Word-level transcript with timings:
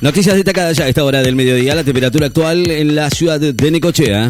Noticias 0.00 0.36
destacadas 0.36 0.76
ya 0.76 0.84
a 0.84 0.88
esta 0.88 1.04
hora 1.04 1.22
del 1.22 1.34
mediodía. 1.34 1.74
La 1.74 1.84
temperatura 1.84 2.26
actual 2.26 2.70
en 2.70 2.94
la 2.94 3.08
ciudad 3.10 3.40
de 3.40 3.70
Necochea. 3.70 4.28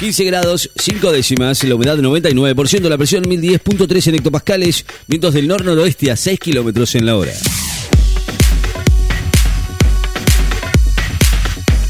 15 0.00 0.24
grados, 0.24 0.70
5 0.74 1.12
décimas, 1.12 1.62
la 1.62 1.76
humedad 1.76 1.96
99%, 1.96 2.88
la 2.88 2.98
presión 2.98 3.22
1010.3 3.24 4.08
en 4.08 4.14
hectopascales, 4.16 4.84
vientos 5.06 5.32
del 5.32 5.46
nor-noroeste 5.46 6.10
a 6.10 6.16
6 6.16 6.40
kilómetros 6.40 6.96
en 6.96 7.06
la 7.06 7.16
hora. 7.16 7.32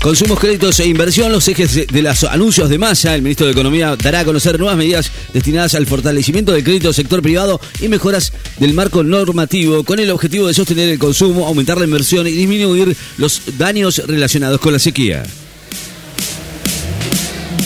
Consumos, 0.03 0.41
créditos 0.41 0.81
e 0.81 0.89
inversión, 0.89 1.31
los 1.31 1.47
ejes 1.47 1.87
de 1.87 2.03
los 2.03 2.25
anuncios 2.25 2.69
de 2.69 2.77
masa. 2.77 3.15
El 3.15 3.23
ministro 3.23 3.47
de 3.47 3.53
Economía 3.53 3.95
dará 3.95 4.21
a 4.21 4.25
conocer 4.25 4.59
nuevas 4.59 4.77
medidas 4.77 5.13
destinadas 5.33 5.77
al 5.77 5.87
fortalecimiento 5.87 6.51
del 6.51 6.65
crédito 6.65 6.93
sector 6.93 7.23
privado 7.23 7.61
y 7.81 7.87
mejoras 7.87 8.33
del 8.59 8.75
marco 8.75 9.05
normativo 9.05 9.85
con 9.85 10.01
el 10.01 10.11
objetivo 10.11 10.49
de 10.49 10.55
sostener 10.55 10.89
el 10.89 10.99
consumo, 10.99 11.47
aumentar 11.47 11.79
la 11.79 11.85
inversión 11.85 12.27
y 12.27 12.33
disminuir 12.33 12.97
los 13.17 13.43
daños 13.57 14.03
relacionados 14.05 14.61
con 14.61 14.73
la 14.73 14.81
sequía. 14.81 15.23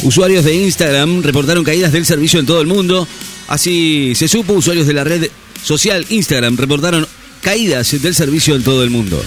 Usuarios 0.03 0.45
de 0.45 0.57
Instagram 0.57 1.23
reportaron 1.23 1.65
caídas 1.65 1.91
del 1.91 2.05
servicio 2.05 2.39
en 2.39 2.45
todo 2.45 2.61
el 2.61 2.67
mundo. 2.67 3.09
Así 3.49 4.13
se 4.15 4.29
supo, 4.29 4.53
usuarios 4.53 4.87
de 4.87 4.93
la 4.93 5.05
red 5.05 5.31
social 5.63 6.05
Instagram 6.11 6.59
reportaron 6.59 7.09
caídas 7.41 7.99
del 8.03 8.15
servicio 8.15 8.57
en 8.57 8.63
todo 8.63 8.85
el 8.85 8.91
mundo. 8.91 9.25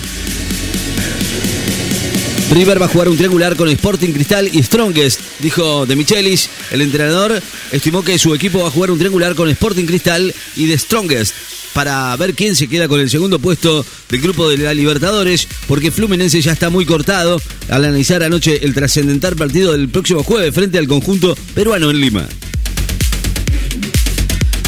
River 2.52 2.81
va 2.81 2.88
a 2.88 2.89
jugar 2.89 3.09
un 3.09 3.16
triangular 3.16 3.55
con 3.55 3.70
Sporting 3.70 4.12
Cristal 4.12 4.49
y 4.52 4.63
Strongest, 4.63 5.20
dijo 5.39 5.85
De 5.85 5.95
Michelis. 5.95 6.49
El 6.72 6.81
entrenador 6.81 7.41
estimó 7.72 8.03
que 8.03 8.17
su 8.17 8.34
equipo 8.34 8.62
va 8.62 8.70
a 8.70 8.72
jugar 8.72 8.89
un 8.89 8.98
triangular 8.98 9.35
con 9.35 9.49
Sporting 9.49 9.85
Cristal 9.85 10.34
y 10.55 10.67
The 10.67 10.77
Strongest 10.80 11.34
para 11.73 12.16
ver 12.17 12.34
quién 12.34 12.55
se 12.55 12.67
queda 12.67 12.88
con 12.88 12.99
el 12.99 13.09
segundo 13.09 13.38
puesto 13.38 13.85
del 14.09 14.22
grupo 14.22 14.49
de 14.49 14.58
la 14.58 14.73
Libertadores, 14.73 15.48
porque 15.67 15.91
Fluminense 15.91 16.41
ya 16.41 16.53
está 16.53 16.72
muy 16.72 16.85
cortado 16.85 17.39
al 17.70 17.85
analizar 17.85 18.23
anoche 18.23 18.66
el 18.66 18.73
trascendental 18.73 19.36
partido 19.36 19.72
del 19.73 19.89
próximo 19.89 20.23
jueves 20.23 20.53
frente 20.53 20.80
al 20.80 20.88
conjunto 20.88 21.38
peruano 21.53 21.92
en 21.92 22.02
Lima. 22.02 22.27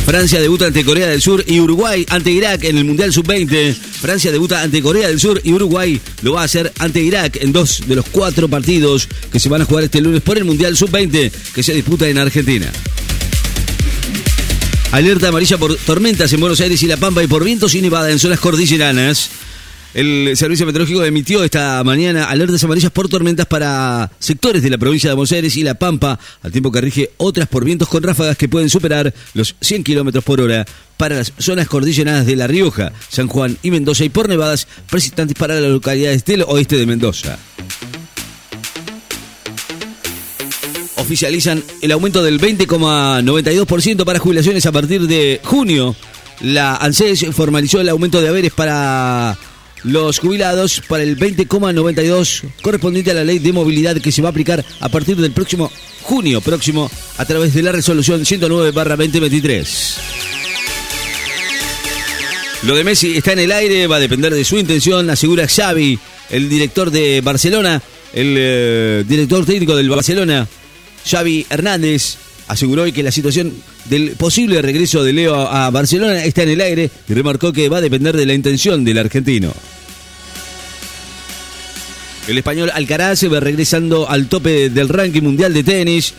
Francia 0.05 0.39
debuta 0.39 0.67
ante 0.67 0.85
Corea 0.85 1.07
del 1.07 1.21
Sur 1.21 1.43
y 1.47 1.59
Uruguay 1.59 2.05
ante 2.09 2.31
Irak 2.31 2.63
en 2.63 2.77
el 2.77 2.85
Mundial 2.85 3.11
Sub-20. 3.11 3.90
Francia 4.01 4.31
debuta 4.31 4.63
ante 4.63 4.81
Corea 4.81 5.07
del 5.07 5.19
Sur 5.19 5.39
y 5.43 5.53
Uruguay 5.53 6.01
lo 6.23 6.33
va 6.33 6.41
a 6.41 6.45
hacer 6.45 6.73
ante 6.79 7.01
Irak 7.01 7.37
en 7.39 7.53
dos 7.53 7.83
de 7.85 7.95
los 7.95 8.05
cuatro 8.11 8.49
partidos 8.49 9.07
que 9.31 9.39
se 9.39 9.47
van 9.47 9.61
a 9.61 9.65
jugar 9.65 9.83
este 9.83 10.01
lunes 10.01 10.21
por 10.21 10.39
el 10.39 10.43
Mundial 10.43 10.75
Sub-20 10.75 11.31
que 11.53 11.61
se 11.61 11.73
disputa 11.73 12.09
en 12.09 12.17
Argentina. 12.17 12.71
Alerta 14.91 15.27
amarilla 15.27 15.57
por 15.59 15.75
tormentas 15.75 16.33
en 16.33 16.39
Buenos 16.39 16.59
Aires 16.61 16.81
y 16.81 16.87
La 16.87 16.97
Pampa 16.97 17.23
y 17.23 17.27
por 17.27 17.43
vientos 17.43 17.75
y 17.75 17.81
nevada 17.81 18.11
en 18.11 18.17
zonas 18.17 18.39
cordilleranas. 18.39 19.29
El 19.93 20.37
Servicio 20.37 20.65
Meteorológico 20.65 21.03
emitió 21.03 21.43
esta 21.43 21.83
mañana 21.83 22.25
alertas 22.25 22.63
amarillas 22.63 22.91
por 22.91 23.09
tormentas 23.09 23.45
para 23.45 24.09
sectores 24.19 24.63
de 24.63 24.69
la 24.69 24.77
provincia 24.77 25.09
de 25.09 25.15
Buenos 25.15 25.33
Aires 25.33 25.57
y 25.57 25.63
La 25.63 25.73
Pampa, 25.73 26.17
al 26.41 26.51
tiempo 26.51 26.71
que 26.71 26.79
rige 26.79 27.11
otras 27.17 27.49
por 27.49 27.65
vientos 27.65 27.89
con 27.89 28.01
ráfagas 28.01 28.37
que 28.37 28.47
pueden 28.47 28.69
superar 28.69 29.13
los 29.33 29.55
100 29.59 29.83
kilómetros 29.83 30.23
por 30.23 30.39
hora 30.39 30.65
para 30.95 31.17
las 31.17 31.33
zonas 31.37 31.67
cordilleranas 31.67 32.25
de 32.25 32.37
La 32.37 32.47
Rioja, 32.47 32.93
San 33.09 33.27
Juan 33.27 33.57
y 33.63 33.71
Mendoza 33.71 34.05
y 34.05 34.09
por 34.09 34.29
nevadas 34.29 34.65
persistentes 34.89 35.35
para 35.37 35.59
las 35.59 35.69
localidades 35.69 36.23
del 36.23 36.43
oeste 36.43 36.77
de 36.77 36.85
Mendoza. 36.85 37.37
Oficializan 40.95 41.61
el 41.81 41.91
aumento 41.91 42.23
del 42.23 42.39
20,92% 42.39 44.05
para 44.05 44.19
jubilaciones 44.19 44.65
a 44.65 44.71
partir 44.71 45.01
de 45.07 45.41
junio. 45.43 45.97
La 46.39 46.77
ANSES 46.77 47.25
formalizó 47.33 47.81
el 47.81 47.89
aumento 47.89 48.21
de 48.21 48.29
haberes 48.29 48.53
para 48.53 49.37
los 49.83 50.19
jubilados 50.19 50.81
para 50.87 51.03
el 51.03 51.17
20,92 51.17 52.43
correspondiente 52.61 53.11
a 53.11 53.15
la 53.15 53.23
ley 53.23 53.39
de 53.39 53.53
movilidad 53.53 53.97
que 53.97 54.11
se 54.11 54.21
va 54.21 54.29
a 54.29 54.31
aplicar 54.31 54.63
a 54.79 54.89
partir 54.89 55.17
del 55.17 55.31
próximo 55.31 55.71
junio 56.03 56.41
próximo 56.41 56.89
a 57.17 57.25
través 57.25 57.53
de 57.53 57.63
la 57.63 57.71
resolución 57.71 58.21
109-2023. 58.21 59.95
Lo 62.63 62.75
de 62.75 62.83
Messi 62.83 63.17
está 63.17 63.33
en 63.33 63.39
el 63.39 63.51
aire, 63.51 63.87
va 63.87 63.95
a 63.95 63.99
depender 63.99 64.33
de 64.33 64.43
su 64.43 64.57
intención, 64.57 65.09
asegura 65.09 65.47
Xavi, 65.47 65.97
el 66.29 66.47
director 66.47 66.91
de 66.91 67.21
Barcelona, 67.21 67.81
el 68.13 68.35
eh, 68.37 69.03
director 69.07 69.43
técnico 69.45 69.75
del 69.75 69.89
Barcelona, 69.89 70.47
Xavi 71.09 71.47
Hernández, 71.49 72.17
aseguró 72.47 72.83
hoy 72.83 72.91
que 72.91 73.01
la 73.01 73.11
situación 73.11 73.51
del 73.85 74.11
posible 74.11 74.61
regreso 74.61 75.03
de 75.03 75.13
Leo 75.13 75.35
a 75.35 75.71
Barcelona 75.71 76.23
está 76.23 76.43
en 76.43 76.49
el 76.49 76.61
aire 76.61 76.91
y 77.07 77.13
remarcó 77.13 77.51
que 77.51 77.69
va 77.69 77.77
a 77.77 77.81
depender 77.81 78.15
de 78.15 78.27
la 78.27 78.33
intención 78.33 78.85
del 78.85 78.99
argentino. 78.99 79.53
El 82.27 82.37
español 82.37 82.71
Alcaraz 82.73 83.23
va 83.23 83.39
regresando 83.39 84.09
al 84.09 84.27
tope 84.27 84.69
del 84.69 84.89
ranking 84.89 85.21
mundial 85.21 85.53
de 85.53 85.63
tenis. 85.63 86.13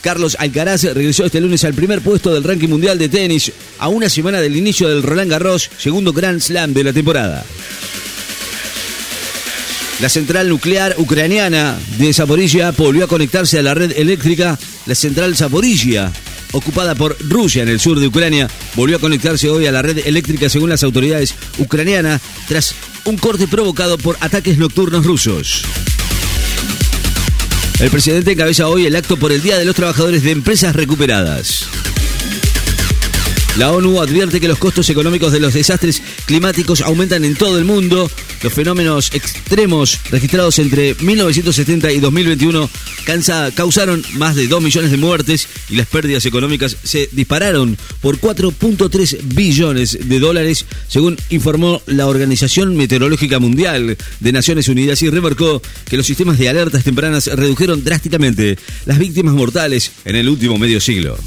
Carlos 0.00 0.36
Alcaraz 0.38 0.84
regresó 0.84 1.24
este 1.24 1.40
lunes 1.40 1.64
al 1.64 1.74
primer 1.74 2.00
puesto 2.00 2.32
del 2.32 2.44
ranking 2.44 2.68
mundial 2.68 2.98
de 2.98 3.08
tenis 3.08 3.52
a 3.78 3.88
una 3.88 4.08
semana 4.08 4.40
del 4.40 4.56
inicio 4.56 4.88
del 4.88 5.02
Roland 5.02 5.30
Garros, 5.30 5.70
segundo 5.78 6.12
Grand 6.12 6.40
Slam 6.40 6.72
de 6.72 6.84
la 6.84 6.92
temporada. 6.92 7.44
La 10.00 10.08
central 10.08 10.48
nuclear 10.48 10.94
ucraniana 10.98 11.76
de 11.98 12.12
Zaporizhia 12.12 12.70
volvió 12.70 13.04
a 13.04 13.08
conectarse 13.08 13.58
a 13.58 13.62
la 13.62 13.74
red 13.74 13.92
eléctrica. 13.96 14.56
La 14.86 14.94
central 14.94 15.36
Zaporizhia, 15.36 16.12
ocupada 16.58 16.94
por 16.94 17.16
Rusia 17.20 17.62
en 17.62 17.68
el 17.68 17.80
sur 17.80 17.98
de 17.98 18.06
Ucrania, 18.06 18.48
volvió 18.74 18.96
a 18.96 19.00
conectarse 19.00 19.48
hoy 19.48 19.66
a 19.66 19.72
la 19.72 19.82
red 19.82 19.98
eléctrica 20.06 20.48
según 20.48 20.70
las 20.70 20.82
autoridades 20.82 21.34
ucranianas 21.58 22.20
tras 22.46 22.74
un 23.04 23.16
corte 23.16 23.48
provocado 23.48 23.98
por 23.98 24.16
ataques 24.20 24.58
nocturnos 24.58 25.06
rusos. 25.06 25.62
El 27.80 27.90
presidente 27.90 28.32
encabeza 28.32 28.68
hoy 28.68 28.86
el 28.86 28.96
acto 28.96 29.16
por 29.16 29.32
el 29.32 29.40
Día 29.40 29.56
de 29.56 29.64
los 29.64 29.76
Trabajadores 29.76 30.22
de 30.22 30.32
Empresas 30.32 30.74
Recuperadas. 30.74 31.68
La 33.56 33.72
ONU 33.72 34.00
advierte 34.00 34.40
que 34.40 34.46
los 34.46 34.58
costos 34.58 34.88
económicos 34.88 35.32
de 35.32 35.40
los 35.40 35.54
desastres 35.54 36.00
climáticos 36.28 36.82
aumentan 36.82 37.24
en 37.24 37.34
todo 37.34 37.58
el 37.58 37.64
mundo. 37.64 38.08
Los 38.42 38.52
fenómenos 38.52 39.10
extremos 39.14 39.98
registrados 40.10 40.58
entre 40.58 40.94
1970 41.00 41.90
y 41.90 42.00
2021 42.00 42.70
causaron 43.54 44.04
más 44.12 44.36
de 44.36 44.46
2 44.46 44.62
millones 44.62 44.90
de 44.90 44.98
muertes 44.98 45.48
y 45.70 45.76
las 45.76 45.86
pérdidas 45.86 46.26
económicas 46.26 46.76
se 46.84 47.08
dispararon 47.12 47.78
por 48.02 48.20
4.3 48.20 49.20
billones 49.34 49.98
de 50.06 50.20
dólares, 50.20 50.66
según 50.86 51.16
informó 51.30 51.80
la 51.86 52.06
Organización 52.06 52.76
Meteorológica 52.76 53.38
Mundial 53.38 53.96
de 54.20 54.32
Naciones 54.32 54.68
Unidas 54.68 55.00
y 55.02 55.08
remarcó 55.08 55.62
que 55.86 55.96
los 55.96 56.06
sistemas 56.06 56.38
de 56.38 56.50
alertas 56.50 56.84
tempranas 56.84 57.26
redujeron 57.26 57.82
drásticamente 57.82 58.58
las 58.84 58.98
víctimas 58.98 59.34
mortales 59.34 59.92
en 60.04 60.16
el 60.16 60.28
último 60.28 60.58
medio 60.58 60.78
siglo. 60.78 61.18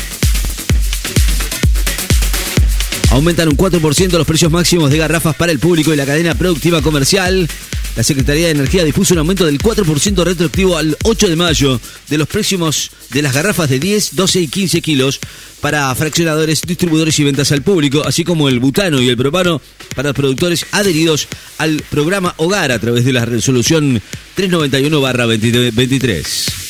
Aumentan 3.22 3.50
un 3.50 3.56
4% 3.56 4.18
los 4.18 4.26
precios 4.26 4.52
máximos 4.52 4.90
de 4.90 4.98
garrafas 4.98 5.36
para 5.36 5.52
el 5.52 5.59
público 5.59 5.94
y 5.94 5.96
la 5.96 6.08
cadena 6.08 6.34
productiva 6.34 6.82
comercial. 6.82 7.48
La 7.96 8.02
Secretaría 8.02 8.48
de 8.48 8.54
Energía 8.54 8.84
dispuso 8.84 9.14
un 9.14 9.20
aumento 9.20 9.46
del 9.46 9.59
4% 9.59 10.24
retroactivo 10.24 10.76
al 10.76 10.98
8 11.04 11.30
de 11.30 11.36
mayo 11.36 11.80
de 12.09 12.18
los 12.18 12.28
precios 12.28 12.90
de 13.12 13.22
las 13.22 13.36
garrafas 13.36 13.70
de 13.70 13.78
10, 13.78 14.16
12 14.16 14.42
y 14.42 14.48
15 14.48 14.82
kilos 14.82 15.20
para 15.59 15.94
fraccionadores, 15.94 16.64
distribuidores 16.64 17.20
y 17.20 17.24
ventas 17.24 17.52
al 17.52 17.62
público, 17.62 18.02
así 18.04 18.24
como 18.24 18.50
el 18.50 18.59
butano 18.59 19.00
y 19.00 19.09
el 19.09 19.18
propano 19.18 19.62
para 19.96 20.09
los 20.09 20.16
productores 20.16 20.66
adheridos 20.72 21.28
al 21.59 21.84
programa 21.92 22.34
Hogar 22.38 22.72
a 22.72 22.80
través 22.80 23.06
de 23.06 23.14
la 23.14 23.26
resolución 23.26 24.02
391-23. 24.36 26.61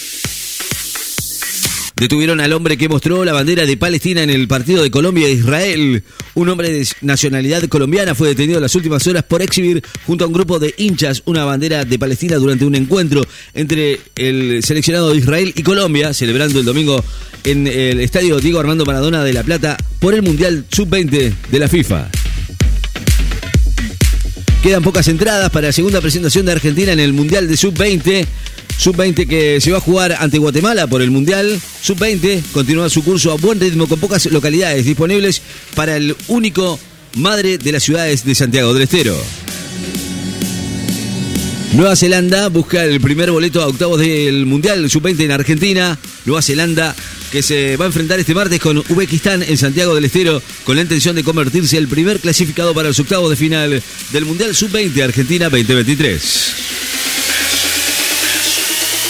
Detuvieron 2.02 2.42
al 2.42 2.52
hombre 2.54 2.78
que 2.78 2.90
mostró 2.90 3.24
la 3.24 3.32
bandera 3.32 3.68
de 3.68 3.78
Palestina 3.78 4.24
en 4.24 4.32
el 4.32 4.48
partido 4.48 4.82
de 4.82 4.90
Colombia 4.90 5.28
e 5.28 5.34
Israel. 5.34 6.04
Un 6.34 6.50
hombre 6.50 6.72
de 6.72 6.88
nacionalidad 7.02 7.62
colombiana 7.68 8.16
fue 8.16 8.30
detenido 8.30 8.58
en 8.58 8.64
las 8.64 8.74
últimas 8.74 9.06
horas 9.06 9.22
por 9.22 9.44
exhibir 9.44 9.84
junto 10.08 10.24
a 10.24 10.28
un 10.28 10.34
grupo 10.34 10.58
de 10.58 10.74
hinchas 10.80 11.22
una 11.26 11.46
bandera 11.46 11.86
de 11.86 12.00
Palestina 12.00 12.38
durante 12.38 12.66
un 12.66 12.74
encuentro 12.74 13.24
entre 13.54 14.00
el 14.16 14.64
seleccionado 14.64 15.12
de 15.12 15.18
Israel 15.18 15.54
y 15.56 15.62
Colombia, 15.62 16.12
celebrando 16.16 16.58
el 16.58 16.66
domingo 16.66 17.06
en 17.44 17.68
el 17.68 18.00
estadio 18.00 18.40
Diego 18.40 18.60
Armando 18.60 18.84
Maradona 18.84 19.24
de 19.24 19.34
La 19.34 19.44
Plata 19.44 19.78
por 20.00 20.16
el 20.16 20.24
Mundial 20.24 20.66
Sub-20 20.72 21.36
de 21.52 21.60
la 21.60 21.68
FIFA. 21.68 22.10
Quedan 24.64 24.84
pocas 24.84 25.08
entradas 25.08 25.50
para 25.50 25.68
la 25.68 25.74
segunda 25.74 26.02
presentación 26.02 26.46
de 26.48 26.52
Argentina 26.52 26.94
en 26.94 27.00
el 27.00 27.14
Mundial 27.14 27.48
de 27.48 27.58
Sub-20. 27.58 28.28
Sub-20 28.78 29.28
que 29.28 29.62
se 29.62 29.72
va 29.72 29.78
a 29.78 29.82
jugar 29.82 30.16
ante 30.20 30.38
Guatemala 30.38 30.88
por 30.88 31.02
el 31.02 31.12
Mundial. 31.12 31.60
Sub-20 31.82 32.42
continúa 32.52 32.90
su 32.90 33.04
curso 33.04 33.32
a 33.32 33.36
buen 33.36 33.60
ritmo 33.60 33.88
con 33.88 34.00
pocas 34.00 34.26
localidades 34.28 34.86
disponibles 34.86 35.42
para 35.76 35.98
el 35.98 36.16
único 36.28 36.80
madre 37.16 37.58
de 37.58 37.72
las 37.72 37.84
ciudades 37.84 38.26
de 38.26 38.36
Santiago 38.36 38.74
del 38.74 38.84
Estero. 38.84 39.18
Nueva 41.74 41.96
Zelanda 41.96 42.50
busca 42.50 42.84
el 42.84 43.00
primer 43.00 43.32
boleto 43.32 43.62
a 43.62 43.68
octavos 43.68 44.00
del 44.00 44.46
Mundial 44.46 44.90
Sub-20 44.90 45.22
en 45.22 45.32
Argentina. 45.32 45.98
Nueva 46.26 46.42
Zelanda 46.42 46.96
que 47.32 47.42
se 47.42 47.78
va 47.78 47.86
a 47.86 47.88
enfrentar 47.88 48.20
este 48.20 48.36
martes 48.36 48.60
con 48.60 48.78
Uzbekistán 48.78 49.42
en 49.42 49.58
Santiago 49.58 49.96
del 49.96 50.06
Estero 50.06 50.42
con 50.66 50.76
la 50.76 50.82
intención 50.82 51.16
de 51.16 51.24
convertirse 51.24 51.78
el 51.78 51.88
primer 51.88 52.20
clasificado 52.20 52.74
para 52.74 52.90
los 52.90 53.00
octavos 53.00 53.30
de 53.30 53.38
final 53.38 53.82
del 54.12 54.26
Mundial 54.26 54.54
Sub-20 54.54 55.02
Argentina 55.02 55.50
2023. 55.50 56.91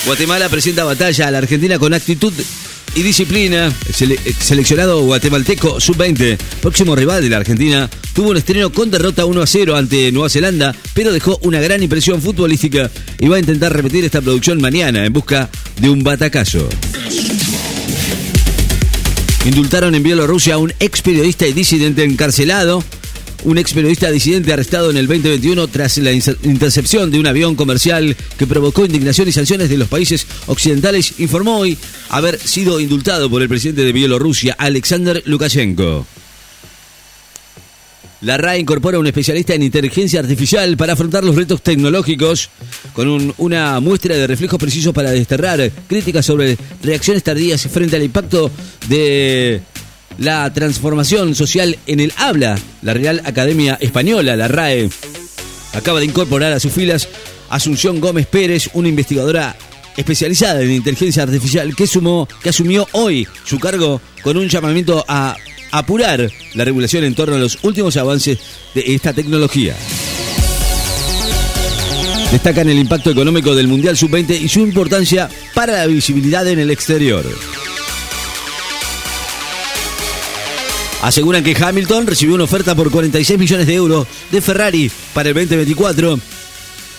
Guatemala 0.06 0.50
presenta 0.50 0.84
batalla 0.84 1.28
a 1.28 1.32
la 1.32 1.38
Argentina 1.38 1.78
con 1.78 1.94
actitud 1.94 2.34
y 2.96 3.04
disciplina. 3.04 3.72
El 4.00 4.20
seleccionado 4.40 5.02
guatemalteco 5.04 5.80
sub-20, 5.80 6.38
próximo 6.60 6.96
rival 6.96 7.22
de 7.22 7.30
la 7.30 7.38
Argentina, 7.38 7.90
tuvo 8.14 8.32
un 8.32 8.38
estreno 8.38 8.72
con 8.72 8.90
derrota 8.90 9.26
1 9.26 9.42
a 9.42 9.48
0 9.48 9.76
ante 9.76 10.12
Nueva 10.12 10.30
Zelanda, 10.30 10.76
pero 10.96 11.14
dejó 11.14 11.40
una 11.44 11.62
gran 11.62 11.84
impresión 11.84 12.20
futbolística 12.20 12.90
y 13.20 13.28
va 13.28 13.36
a 13.36 13.40
intentar 13.40 13.74
repetir 13.74 14.04
esta 14.04 14.22
producción 14.22 14.60
mañana 14.60 15.06
en 15.06 15.14
busca 15.14 15.50
de 15.80 15.90
un 15.90 16.04
batacazo. 16.04 16.68
Indultaron 19.46 19.94
en 19.94 20.04
Bielorrusia 20.04 20.56
a 20.56 20.58
un 20.58 20.74
ex 20.80 21.02
periodista 21.02 21.46
y 21.46 21.54
disidente 21.54 22.04
encarcelado 22.04 22.84
un 23.44 23.58
ex 23.58 23.74
periodista 23.74 24.12
disidente 24.12 24.54
arrestado 24.54 24.92
en 24.92 24.98
el 24.98 25.08
2021 25.08 25.68
tras 25.68 25.98
la 25.98 26.12
intercepción 26.12 27.12
de 27.12 27.20
un 27.20 27.28
avión 27.28 27.56
comercial 27.56 28.16
que 28.38 28.48
provocó 28.48 28.86
indignación 28.86 29.28
y 29.28 29.32
sanciones 29.32 29.70
de 29.70 29.78
los 29.78 29.88
países 29.88 30.28
occidentales, 30.48 31.20
informó 31.20 31.60
hoy 31.60 31.78
haber 32.10 32.40
sido 32.40 32.80
indultado 32.80 33.30
por 33.30 33.42
el 33.42 33.50
presidente 33.50 33.84
de 33.84 33.92
Bielorrusia, 33.92 34.56
Alexander 34.58 35.22
Lukashenko. 35.26 36.06
La 38.22 38.38
RAE 38.38 38.60
incorpora 38.60 39.00
un 39.00 39.08
especialista 39.08 39.56
en 39.56 39.64
inteligencia 39.64 40.20
artificial 40.20 40.78
para 40.78 40.94
afrontar 40.94 41.24
los 41.24 41.36
retos 41.36 41.64
tecnológicos 41.64 42.52
con 42.94 43.34
una 43.40 43.80
muestra 43.80 44.16
de 44.16 44.28
reflejos 44.28 44.60
precisos 44.60 44.94
para 44.94 45.10
desterrar 45.10 45.72
críticas 45.88 46.28
sobre 46.28 46.56
reacciones 46.84 47.24
tardías 47.24 47.64
frente 47.68 47.96
al 47.96 48.04
impacto 48.04 48.52
de 48.88 49.62
la 50.22 50.54
transformación 50.54 51.34
social 51.34 51.78
en 51.88 52.00
el 52.00 52.14
habla. 52.16 52.58
La 52.82 52.94
Real 52.94 53.22
Academia 53.26 53.78
Española, 53.82 54.36
la 54.36 54.48
RAE, 54.48 54.90
acaba 55.74 56.00
de 56.00 56.06
incorporar 56.06 56.54
a 56.54 56.60
sus 56.60 56.72
filas 56.72 57.10
Asunción 57.50 58.00
Gómez 58.00 58.28
Pérez, 58.28 58.70
una 58.74 58.88
investigadora 58.88 59.56
especializada 59.98 60.62
en 60.62 60.72
inteligencia 60.72 61.24
artificial 61.24 61.76
que, 61.76 61.88
sumó, 61.88 62.28
que 62.42 62.50
asumió 62.50 62.88
hoy 62.94 63.28
su 63.44 63.60
cargo 63.60 64.00
con 64.22 64.38
un 64.38 64.48
llamamiento 64.48 65.04
a 65.08 65.36
apurar 65.72 66.30
la 66.54 66.66
regulación 66.66 67.04
en 67.04 67.16
torno 67.16 67.36
a 67.36 67.40
los 67.40 67.58
últimos 67.64 67.98
avances 67.98 68.38
de 68.76 68.94
esta 68.94 69.14
tecnología. 69.14 69.76
Destacan 72.32 72.70
el 72.70 72.78
impacto 72.78 73.10
económico 73.10 73.56
del 73.56 73.68
Mundial 73.68 73.98
Sub-20 73.98 74.40
y 74.40 74.48
su 74.48 74.60
importancia 74.60 75.30
para 75.54 75.74
la 75.74 75.88
visibilidad 75.88 76.48
en 76.48 76.60
el 76.60 76.70
exterior. 76.70 77.26
Aseguran 81.02 81.44
que 81.44 81.56
Hamilton 81.60 82.06
recibió 82.06 82.36
una 82.36 82.44
oferta 82.44 82.76
por 82.76 82.92
46 82.92 83.40
millones 83.40 83.66
de 83.66 83.74
euros 83.74 84.08
de 84.32 84.40
Ferrari 84.40 84.92
para 85.14 85.30
el 85.30 85.36
2024. 85.36 86.20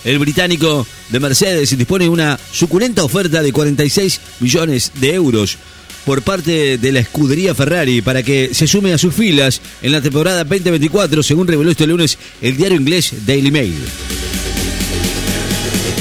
El 0.03 0.19
británico 0.19 0.85
de 1.09 1.19
Mercedes 1.21 1.77
dispone 1.77 2.05
de 2.05 2.09
una 2.09 2.37
suculenta 2.51 3.03
oferta 3.03 3.41
de 3.41 3.53
46 3.53 4.19
millones 4.41 4.91
de 4.95 5.13
euros 5.13 5.57
por 6.05 6.21
parte 6.21 6.77
de 6.77 6.91
la 6.91 6.99
escudería 6.99 7.55
Ferrari 7.55 8.01
para 8.01 8.23
que 8.23 8.53
se 8.53 8.67
sume 8.67 8.91
a 8.91 8.97
sus 8.97 9.15
filas 9.15 9.61
en 9.81 9.93
la 9.93 10.01
temporada 10.01 10.43
2024, 10.43 11.23
según 11.23 11.47
reveló 11.47 11.71
este 11.71 11.87
lunes 11.87 12.17
el 12.41 12.57
diario 12.57 12.77
inglés 12.77 13.13
Daily 13.25 13.51
Mail. 13.51 13.77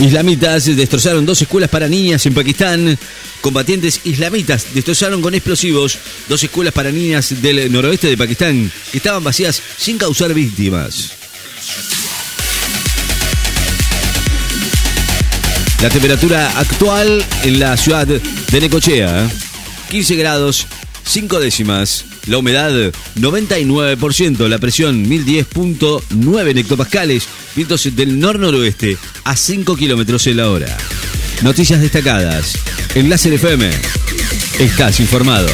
Islamitas 0.00 0.64
destrozaron 0.64 1.24
dos 1.24 1.40
escuelas 1.40 1.70
para 1.70 1.86
niñas 1.86 2.26
en 2.26 2.34
Pakistán. 2.34 2.98
Combatientes 3.42 4.00
islamitas 4.04 4.68
destrozaron 4.72 5.20
con 5.20 5.34
explosivos 5.34 5.98
dos 6.28 6.42
escuelas 6.44 6.72
para 6.72 6.92
niñas 6.92 7.42
del 7.42 7.70
noroeste 7.72 8.06
de 8.06 8.16
Pakistán 8.16 8.70
que 8.92 8.98
estaban 8.98 9.24
vacías 9.24 9.60
sin 9.76 9.98
causar 9.98 10.32
víctimas. 10.32 11.10
La 15.82 15.90
temperatura 15.90 16.56
actual 16.56 17.24
en 17.42 17.58
la 17.58 17.76
ciudad 17.76 18.06
de 18.06 18.60
Necochea, 18.60 19.28
15 19.90 20.14
grados, 20.14 20.68
5 21.04 21.40
décimas. 21.40 22.04
La 22.28 22.38
humedad 22.38 22.70
99%, 23.16 24.46
la 24.46 24.58
presión 24.58 25.04
1010.9 25.04 26.58
hectopascales, 26.58 27.24
vientos 27.56 27.96
del 27.96 28.20
nor-noroeste 28.20 28.96
a 29.24 29.34
5 29.34 29.74
kilómetros 29.74 30.28
en 30.28 30.36
la 30.36 30.48
hora. 30.48 30.76
Noticias 31.42 31.80
destacadas. 31.80 32.54
En 32.94 33.08
Láser 33.08 33.32
FM. 33.32 33.70
Estás 34.58 35.00
informado. 35.00 35.48